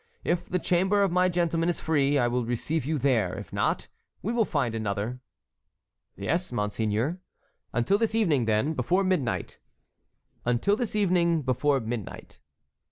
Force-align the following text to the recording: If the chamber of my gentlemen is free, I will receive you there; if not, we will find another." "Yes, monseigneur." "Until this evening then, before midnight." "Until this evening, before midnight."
If 0.23 0.49
the 0.49 0.57
chamber 0.57 1.03
of 1.03 1.11
my 1.11 1.29
gentlemen 1.29 1.69
is 1.69 1.79
free, 1.79 2.17
I 2.17 2.27
will 2.27 2.43
receive 2.43 2.85
you 2.87 2.97
there; 2.97 3.35
if 3.35 3.53
not, 3.53 3.87
we 4.23 4.33
will 4.33 4.45
find 4.45 4.73
another." 4.73 5.19
"Yes, 6.17 6.51
monseigneur." 6.51 7.19
"Until 7.71 7.99
this 7.99 8.15
evening 8.15 8.45
then, 8.45 8.73
before 8.73 9.03
midnight." 9.03 9.59
"Until 10.43 10.75
this 10.75 10.95
evening, 10.95 11.43
before 11.43 11.79
midnight." 11.81 12.39